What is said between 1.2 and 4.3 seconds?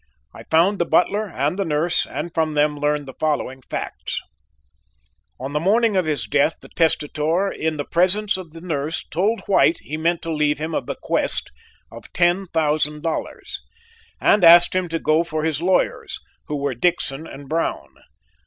and the nurse and from them learned the following facts: